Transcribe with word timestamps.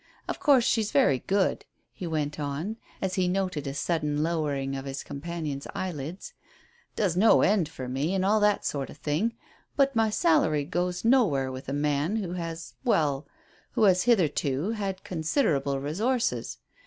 Of 0.27 0.39
course 0.39 0.63
she's 0.63 0.91
very 0.91 1.19
good," 1.19 1.63
he 1.93 2.07
went 2.07 2.39
on, 2.39 2.77
as 3.03 3.13
he 3.13 3.27
noted 3.27 3.67
a 3.67 3.73
sudden 3.75 4.23
lowering 4.23 4.75
of 4.75 4.85
his 4.85 5.03
companion's 5.03 5.67
eyelids; 5.75 6.33
"does 6.95 7.15
no 7.15 7.43
end 7.43 7.69
for 7.69 7.87
me, 7.87 8.15
and 8.15 8.25
all 8.25 8.39
that 8.39 8.65
sort 8.65 8.89
of 8.89 8.97
thing; 8.97 9.35
but 9.75 9.95
my 9.95 10.09
salary 10.09 10.65
goes 10.65 11.05
nowhere 11.05 11.51
with 11.51 11.69
a 11.69 11.71
man 11.71 12.15
who 12.15 12.33
has 12.33 12.73
well 12.83 13.27
who 13.73 13.83
has 13.83 14.05
hitherto 14.05 14.71
had 14.71 15.03
considerable 15.03 15.79
resources. 15.79 16.57